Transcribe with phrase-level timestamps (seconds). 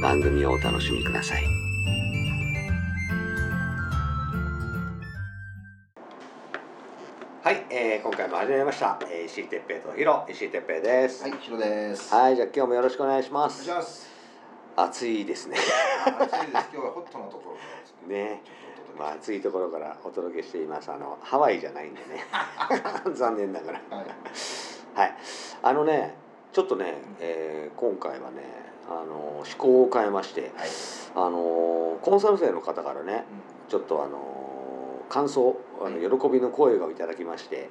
[0.00, 1.44] 番組をお楽しみください。
[7.42, 8.98] はい、えー今回も始めました。
[9.10, 11.22] えー石井哲平とヒロ、石井哲平です。
[11.22, 12.14] はい、ヒロです。
[12.14, 13.68] はい、じゃあ今日もよろしくお願いしまお願いすし。
[13.68, 14.08] ます。
[14.76, 15.56] 暑いですね。
[16.06, 16.68] 暑いです。
[16.72, 18.24] 今日はホットなところですね。
[18.24, 18.42] ね。
[18.98, 20.90] まあ、暑いところからお届けしています。
[20.90, 22.24] あの、ハワイじゃないんでね。
[23.12, 23.80] 残念ながら。
[23.90, 24.06] はい。
[24.94, 25.14] はい。
[25.62, 26.14] あのね、
[26.52, 28.42] ちょっとね、えー今回はね、
[28.88, 30.50] あの、趣向を変えまして、はい。
[31.14, 33.24] あの、コンサル生の方からね、
[33.68, 34.50] ちょっとあの、
[35.08, 37.66] 感想、あの喜びの声をいただきまして、はい。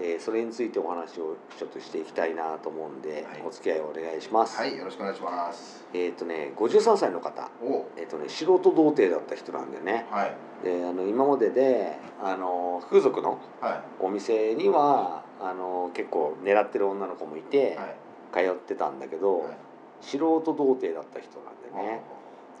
[0.00, 4.56] えーそれについてお話をちょっとしていきたいなと思うんで、はいお付き合いをお願いします。
[4.56, 5.84] はい、よろしくお願いします。
[5.92, 7.86] えっ、とね、53歳の方、お。
[7.96, 10.34] えっ、とね、素人童貞だった人なんでね、はい。
[10.64, 17.42] であの今までであの風俗のはお店にはあの結構狙ってる女の子もいい。
[17.42, 18.05] て、はい。
[18.32, 19.56] 通ってたんだけど、はい
[20.02, 22.02] 素人童貞だった人なんでね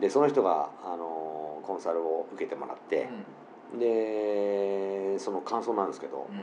[0.00, 3.08] でその人があのコンサルを受けてもらって、
[3.78, 6.36] でその感想なんですけど、うん。
[6.36, 6.42] うん。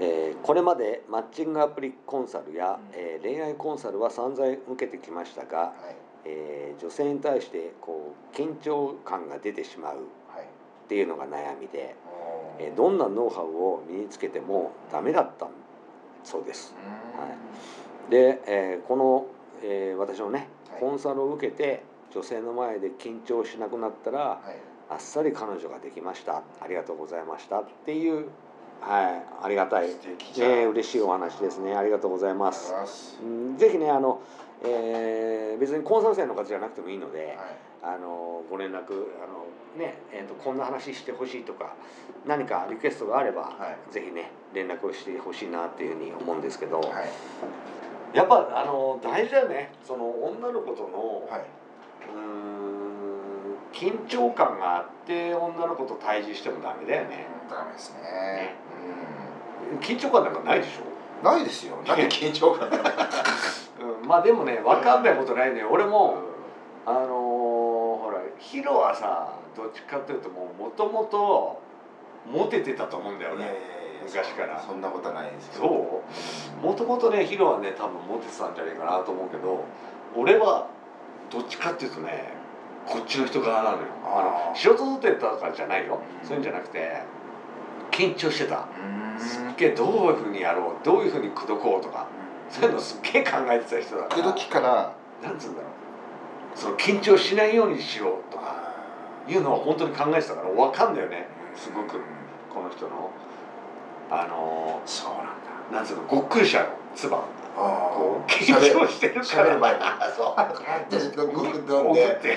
[0.00, 5.72] えーこれまでマッチングアプリコンサルや、うんえー恋愛コンサルは散々受けてきましたが、はい。
[6.24, 9.96] えー女性に対してこう緊張感が出てしまう
[10.34, 10.44] はい。
[10.44, 11.94] っていうのが悩みで。
[12.06, 15.48] おえーどんなノウハウを身につけてもダメだった
[16.24, 16.74] そうです。
[17.16, 17.20] うん。
[17.20, 17.30] はい
[18.10, 19.26] で、えーこの、
[19.62, 20.80] えー私のねはい。
[20.80, 21.82] コンサルを受けて
[22.12, 24.56] 女性の前で緊張しなくなったらはい。
[24.90, 26.42] あっさり彼女ができました。
[26.60, 27.60] ありがとうございました。
[27.60, 28.26] っていう、
[28.80, 30.50] はい、ありがたい、素敵じゃん。
[30.50, 31.76] ね、嬉しいお話ですね。
[31.76, 32.72] ありがとうございます。
[32.72, 33.20] がとうございます。
[33.22, 34.20] うんぜひねあの、
[34.64, 37.36] えー別にコンサル生の方じゃなくてもいいので、はい。
[37.82, 39.46] あのご連絡あの、
[39.78, 41.74] ねえー、とこんな話してほしいとか
[42.26, 43.92] 何かリクエストがあれば、はい。
[43.92, 46.90] ぜひね連絡をしてほしいなっていうふうに思うんですけど、はい。
[48.12, 51.40] やっぱあの大事だよねその女の子との、はい。
[52.12, 58.54] うーん緊張感があって女の子と対峙してもダメだよねうんダメですね。
[59.80, 60.82] 緊張感なんかないでしょ？
[61.18, 61.24] うん。
[61.24, 61.76] ないですよ。
[61.86, 62.78] なんで緊張感が。
[64.02, 66.16] うん、まあでもね分かんないことないね俺も
[66.84, 71.60] あのーほらヒロはさどっちかっていうともともと
[72.26, 73.68] モテてたと思うんだよねいやいやいや
[74.10, 74.60] 昔から。
[74.60, 76.02] そんなことはないですけそど。
[76.62, 79.64] うもともとねヒロはね多分モテてたんじゃないかなと思うけど
[80.16, 80.68] 俺は
[81.30, 82.32] どっちかっていうとね
[82.86, 83.84] こっちの人側なのよ。
[84.04, 86.00] あの仕事取ってたからじゃないよ。
[86.22, 86.26] うん。
[86.26, 87.02] そういうんじゃなくて
[87.92, 88.66] 緊張してた。
[89.14, 89.20] うん。
[89.20, 92.08] すっげえどういうふうにやろうどういうふうに口説こうとか
[92.48, 94.92] そういうのすっげえ考えてた人だから口説きから。
[95.22, 95.70] なんつうんだろう。
[96.58, 98.74] その緊張しないようにしようとか
[99.28, 101.28] いうのは本当に考えてたから分かんだよね。
[101.54, 102.00] すごく
[102.52, 103.10] この人の
[104.10, 105.32] あのそうなんだ。
[105.70, 107.22] ーなんつうのごっくりしちゃうの唾が
[107.56, 109.58] あこう緊しゃべ張してるから。
[109.58, 109.80] 前に
[110.16, 110.34] そう。
[110.36, 112.36] 私とグー飲ん送でって。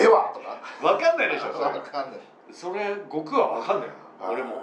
[0.00, 0.58] ではとか。
[0.80, 1.64] 分かんないでしょそれ。
[1.64, 2.20] わかんない。
[2.52, 3.94] それ悟空は分かんないよ
[4.30, 4.62] 俺も。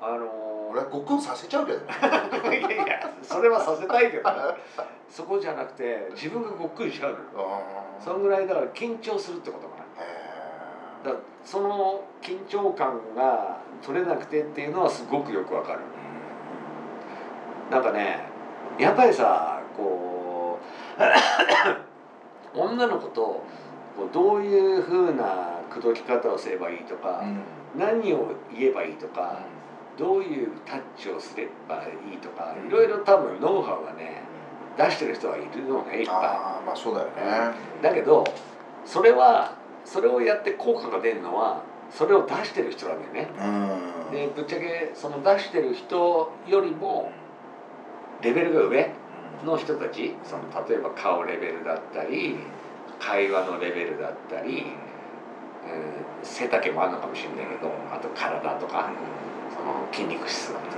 [0.00, 0.26] あの
[0.70, 4.30] 俺はごっくんさせちゃうけどいやいやそれはさせたいけど
[5.08, 7.60] そこじゃなくて自分がごっくりしちゃうのよ。
[7.98, 9.84] そのぐらいだから緊張するってことかな
[11.08, 11.14] だ
[11.44, 15.80] その緊張感が取れなくてっていうのはすごくよくわかる。
[17.70, 18.20] なんかね
[18.78, 20.58] やっぱりさこ
[22.54, 23.42] う 女の子と
[23.96, 27.22] こうどういうふうな口説き方をすればいいとか、
[27.76, 29.40] 何を言えばいいとか、
[29.98, 32.68] どういうタッチをすればいいとか、うん。
[32.68, 34.22] いろいろ多分ノウハウがね
[34.76, 37.12] 出してる人はいるのねいっぱああまあそうだよね。
[37.80, 38.24] いだけど
[38.84, 39.52] それは
[39.90, 43.28] それをやって効果が出るのはそれを出してる人なんだよね。
[43.38, 44.12] うん。
[44.12, 47.10] でぶっちゃけその出してる人よりも
[48.22, 48.90] レベルが上
[49.44, 52.36] の人たちその例えば顔レベルだったり
[52.98, 54.66] 会話のレベルだったり、うん、
[56.22, 58.90] 背丈もあるのかもしれないけどあと体とか、
[59.54, 60.76] その筋肉質だとか、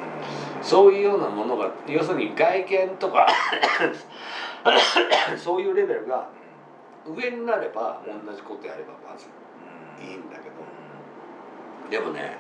[0.63, 3.27] そういうようなものが要するに外見とか
[5.39, 6.29] そういうレベルが
[7.15, 10.13] 上になれば同じことやればまずい。
[10.13, 10.57] いんだけど。
[11.91, 12.37] でもね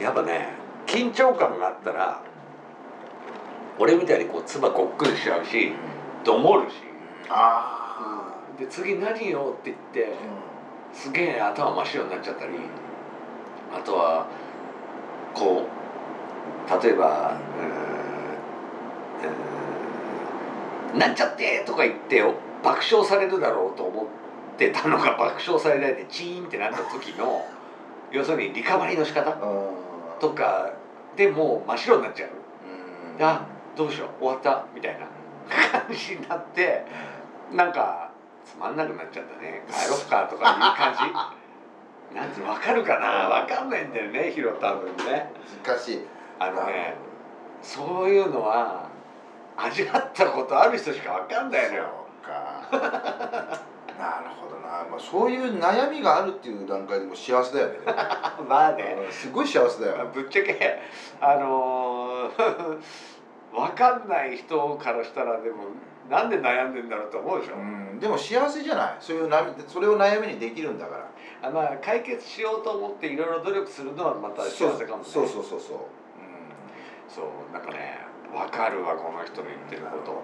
[0.00, 0.48] やっぱね
[0.86, 2.22] 緊張感があったら
[3.78, 5.72] 俺みたいにこう唾こっくりしちゃうし
[6.24, 6.76] どもるし。
[7.28, 10.14] あで次何よって言って
[10.92, 12.52] すげえ頭真っ白になっちゃったり
[13.74, 14.26] あとは
[15.32, 17.38] こう例えば
[20.94, 20.98] うん。
[20.98, 22.22] なんちゃってとか言って
[22.62, 24.06] 爆笑されるだろうと思っ
[24.56, 27.46] てたのが爆笑されないでチーンってなった時の
[28.10, 29.34] 要するにリカバリーの仕方あ
[30.20, 30.72] とか
[31.16, 32.30] でもう真っ白になっちゃう。
[33.18, 33.24] うん。
[33.24, 35.06] あどうしよう終わったみたいな
[35.80, 36.84] 感じになって
[37.52, 38.12] なんか
[38.44, 39.62] つまんなくなっちゃったね。
[39.68, 42.14] 帰ろっかとかいう感じ。
[42.14, 43.28] なんつうの分かるかな？
[43.46, 45.32] 分かんないんだよねヒロ多分ね。
[45.64, 46.06] 難しい。
[46.38, 46.94] あのね
[47.62, 48.88] そういうのは
[49.56, 52.62] 味わったことある人しか分かんないのよか。
[53.98, 57.78] なるほどな、まあ、そういう悩みがあるっていう段階でも幸せだよね。
[58.48, 58.96] まあね。
[59.10, 60.08] すごい幸せだよ。
[60.12, 60.80] ぶっちゃけ
[61.20, 62.78] あのー
[63.52, 65.64] 分かんない人からしたらでも
[66.08, 68.96] なんで悩んでんだろうと思うでしょ、うん、でも幸せじゃない。
[68.98, 71.12] そういう悩みそれを悩みにできるんだから。
[71.42, 75.04] あまあ解決しようと思っていろいろ努力するのはまた幸せかもね。
[75.04, 75.78] そうそうそうそう、
[77.08, 77.98] そうなんかね
[78.32, 80.12] 分かるわこの人の言ってること。
[80.12, 80.18] うん、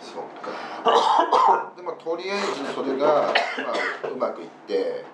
[0.00, 1.72] そっか。
[1.76, 3.32] でもとりあえずそれが、ま
[4.04, 5.04] あ、うまくいって、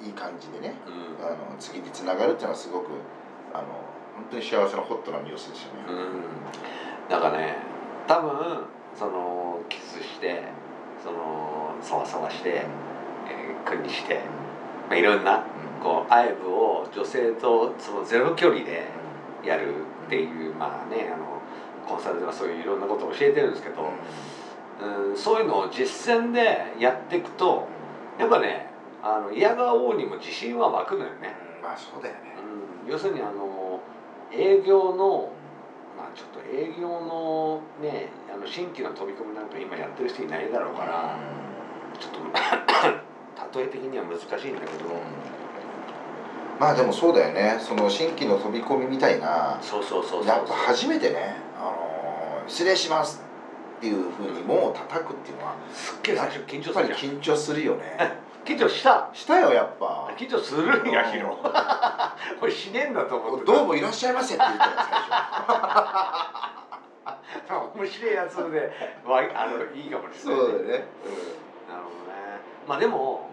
[0.00, 1.26] うん、いい感じでねうん。
[1.26, 2.88] あの次につながるっていうのはすごく
[3.52, 3.64] あの
[4.16, 6.24] 本当に幸せなホットなニュースですよね、うん。
[7.08, 7.56] なんかね
[8.06, 10.42] 多分そのキスして
[11.02, 12.64] そのそわそわして、
[13.28, 14.20] えー、国して、
[14.88, 15.44] まあ、いろんな
[15.82, 18.86] こう愛撫を女性とそのゼロ距離で
[19.44, 19.74] やる
[20.06, 21.31] っていうまあねあの
[21.88, 23.90] コンサルではそういういろんなことを教えてるんですけど、
[24.80, 27.66] うん、そういうのを実践でやっていくと
[28.18, 28.66] やっぱね
[29.02, 31.34] あの嫌がおうにも自信は湧くのよね。
[31.46, 32.20] うんまあそうだよね。
[32.84, 33.80] うん、要するにあの
[34.32, 35.32] 営業の
[35.96, 41.18] まあちょっと営業のねあの新規の飛び込みなんか今やってる人いないだろうから
[41.98, 42.18] ちょっと
[43.58, 44.90] 例え的には難しいんだけど。
[46.58, 47.56] まあでもそうだよね。
[47.58, 49.58] その新規の飛び込みみたいな。
[49.60, 51.51] そうそうそうやっぱ初めてね、あのー
[52.48, 53.22] 失礼します
[53.78, 58.20] っていうふうに門を叩くっていうのはすっげえ最初緊張やっぱり緊張するよね。
[58.44, 59.08] 緊張した。
[59.12, 60.10] したよやっぱ。
[60.16, 61.38] 緊張するんやヒロ。
[62.40, 63.52] これしねえんだと思ってた。
[63.52, 64.70] どうもいらっしゃいませって言ったよ
[67.48, 68.72] 最初面白いやつで
[69.04, 70.86] わあのいいかもしれない、そうだよね、なるほどね。
[72.68, 73.30] まあでも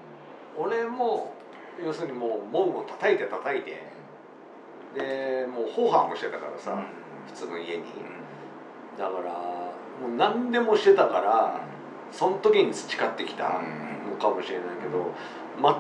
[0.58, 1.34] 俺も
[1.84, 3.84] 要するにもう門を叩いて叩いて
[4.96, 6.84] でもう放飯もしてたからさ、
[7.28, 7.84] 普通の家に
[9.00, 11.62] だからもう何でもしてたから
[12.12, 13.62] その時に培ってきた
[14.10, 15.14] のかもしれないけど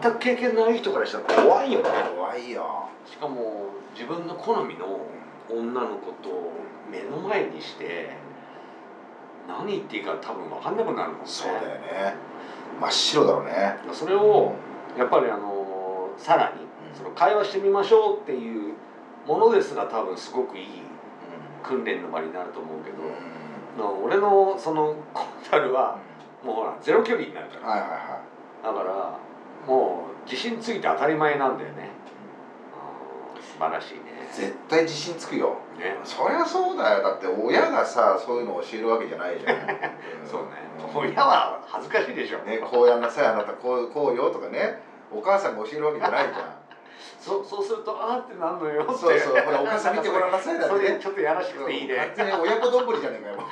[0.01, 1.89] 全く経験ない人からしたら怖いよね。
[2.15, 5.01] 怖いよしかも自分の好みの
[5.49, 6.51] 女の子と
[6.89, 8.11] 目の前にして
[9.47, 11.25] 何言っていいか多分分かんなくなるもんね。
[11.25, 12.15] そうだよね。
[12.79, 13.77] 真っ白だろうね。
[13.91, 14.53] それを
[14.97, 18.73] やっぱりあのさらにその会話してみましょうっていう
[19.27, 20.65] ものですら多分すごくいい
[21.63, 23.03] 訓練の場になると思うけど、
[23.77, 25.99] な俺のそのコンサルは
[26.43, 27.67] もうほらゼロ距離になるから。
[27.67, 28.21] はいはいは
[28.63, 29.19] だから
[29.67, 31.89] もう自信ついて当たり前なんだよね。
[32.73, 34.01] あー素晴らしいね。
[34.31, 35.57] い絶対自信つくよ。
[35.77, 35.97] ね。
[36.03, 37.03] そりゃそうだよ。
[37.03, 39.57] だって親がさそういうのを教えるわけじゃないじゃん。
[40.27, 40.47] そうね。
[40.93, 40.97] ん。
[40.97, 44.81] 親は恥ずかしいでしょ、ねこうやんなさいあなたこうこうよとかね。
[45.11, 46.68] お母さんが教えるわけじゃないじゃん
[47.19, 48.93] そそうするとあーってなんのよって。
[48.93, 50.81] そうそうほらお母さん見てごらんなさいだってね。
[50.87, 51.95] それちょっとやらしくていいね。
[51.95, 53.37] 完全に親子丼じゃねえかよ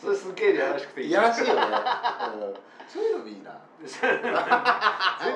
[0.00, 1.70] それすげえやらしくていいいやらしいよね、うん、
[2.88, 3.62] そういうのもいいな。
[3.84, 4.00] 全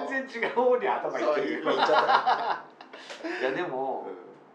[0.06, 4.06] 然違う方に頭いってる言っちゃっいやでも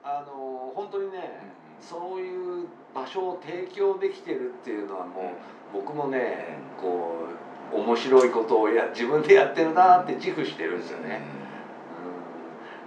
[0.03, 1.51] た、あの本当にね
[1.82, 5.34] そういう場所を提供できてるっていうのはも
[5.74, 11.22] う僕もねこう面白いことをや自分でやってるなって自負してるんですよね、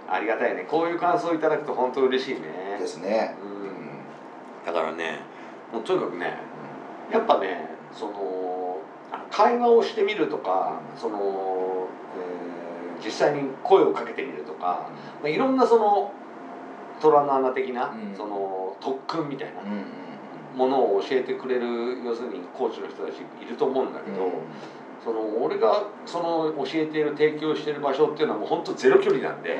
[0.07, 0.65] うん、ありがたいね。
[0.69, 2.77] こういう感想をいただくと本当嬉しいね。
[2.79, 5.19] ですね、うん、だからね
[5.73, 6.37] もうとにかくね
[7.11, 8.79] やっぱねその
[9.31, 11.87] 会話をしてみるとかその、
[12.39, 12.45] えー
[13.03, 14.89] 実際に声をかけてみるとか、
[15.21, 16.11] まあ、いろんなその
[17.01, 18.15] 虎の穴的な、うん。
[18.15, 19.61] その特訓みたいな。
[19.61, 20.04] うんうん
[20.55, 24.31] ものを教えてくれる要するにコーチの人たちいると思うんだけど、
[25.03, 29.59] その俺がその教えている提供している場所っていうのはもう本当ゼロ距離なんで、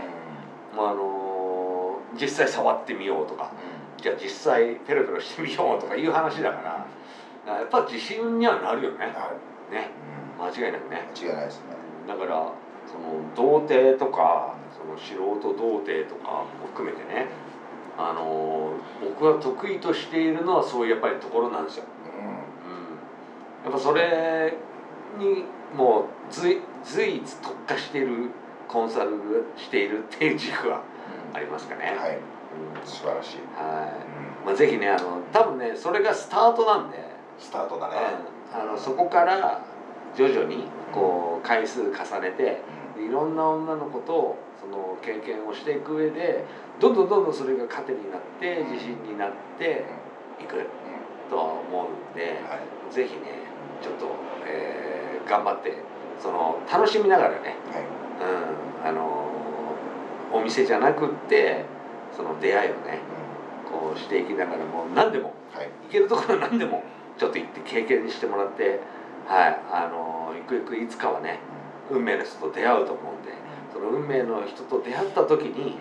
[0.75, 3.51] まああの実際触ってみようとか
[4.01, 6.85] じゃあ実際ペロペロしてみようとかいう話だか
[7.45, 9.07] らやっぱ自信にはなるよね。
[9.71, 9.89] ね。
[10.39, 11.07] 間違いなくね。
[11.15, 11.75] 間違いないですね。
[12.07, 12.51] だから
[12.87, 17.27] その童貞とかその素人童貞とかも含めてね
[17.97, 21.85] あの僕が得意としているのはそういうやっぱりところなんですよ。
[22.05, 22.23] うん。
[22.23, 22.33] うん、
[23.63, 24.53] やっぱそれ
[25.17, 28.29] にもう随随一特化している
[28.67, 29.11] コンサル
[29.55, 30.81] しているっていう軸は
[31.33, 31.95] ありますかね。
[31.97, 32.17] はい。
[32.17, 32.87] うん。
[32.87, 33.87] 素晴らしい、は
[34.43, 34.45] い。
[34.45, 36.97] まあ、ぜひねあの多分ねそれがスタートなんで、
[37.39, 37.95] スタートだね、
[38.53, 38.61] うん。
[38.61, 39.63] あのそこから
[40.15, 42.64] 徐々にこう回数重ねてい
[43.15, 46.45] ろんな女の子とその経験をしていく上で
[46.79, 49.85] どんどんどんどんそれが糧になって自信になって
[50.39, 50.67] いく
[51.29, 52.93] とは思うんではい。
[52.93, 53.41] ぜひね
[53.81, 54.07] ちょっと、
[54.45, 55.73] えー頑張って
[56.21, 57.83] その楽しみながらね、はい。
[58.83, 59.25] うん、あの
[60.31, 61.65] お店じゃなくって
[62.15, 62.99] その出会いをね
[63.67, 65.69] こうしていきながらもう何でもはい。
[65.87, 66.83] 行けるところ何でも
[67.17, 68.81] ちょっと行って経験してもらって
[69.25, 71.39] はいあのゆくゆくいつかはね
[71.91, 73.33] 運命の人と出会うと思うんで
[73.73, 75.77] その運命の人と出会った時に、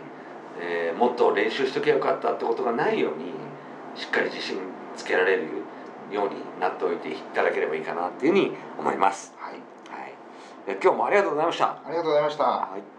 [0.60, 3.32] えーもっと練習しときゃよかったってことがないように
[3.96, 4.58] しっかり自信
[4.96, 5.42] つけられる
[6.12, 9.34] ようになっておいていただければいいかなっていうふうに思います。
[9.36, 9.54] はい。
[9.54, 10.14] はい、
[10.66, 11.66] で今日もありがとうございました。
[11.66, 12.44] ありがとうございました。
[12.44, 12.93] はい